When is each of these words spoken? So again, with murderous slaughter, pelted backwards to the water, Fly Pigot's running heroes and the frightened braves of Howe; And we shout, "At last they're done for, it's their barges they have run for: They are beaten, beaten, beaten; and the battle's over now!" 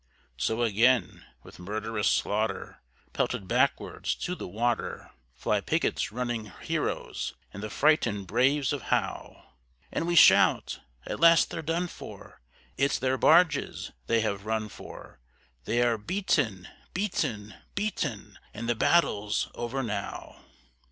So 0.35 0.63
again, 0.63 1.25
with 1.43 1.59
murderous 1.59 2.07
slaughter, 2.07 2.81
pelted 3.13 3.47
backwards 3.47 4.15
to 4.15 4.33
the 4.33 4.47
water, 4.47 5.11
Fly 5.35 5.61
Pigot's 5.61 6.11
running 6.11 6.51
heroes 6.63 7.35
and 7.53 7.61
the 7.61 7.69
frightened 7.69 8.25
braves 8.25 8.73
of 8.73 8.81
Howe; 8.89 9.45
And 9.91 10.07
we 10.07 10.15
shout, 10.15 10.79
"At 11.05 11.19
last 11.19 11.51
they're 11.51 11.61
done 11.61 11.85
for, 11.87 12.41
it's 12.77 12.97
their 12.97 13.19
barges 13.19 13.91
they 14.07 14.21
have 14.21 14.47
run 14.47 14.69
for: 14.69 15.19
They 15.65 15.83
are 15.83 15.99
beaten, 15.99 16.67
beaten, 16.95 17.53
beaten; 17.75 18.39
and 18.55 18.67
the 18.67 18.73
battle's 18.73 19.49
over 19.53 19.83
now!" 19.83 20.41